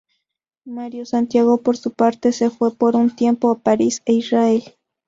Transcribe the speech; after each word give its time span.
Mario 0.65 1.05
Santiago, 1.05 1.61
por 1.61 1.77
su 1.77 1.93
parte, 1.93 2.31
se 2.31 2.49
fue 2.49 2.73
por 2.75 2.95
un 2.95 3.15
tiempo 3.15 3.51
a 3.51 3.59
París 3.59 4.01
e 4.07 4.13
Israel. 4.13 4.63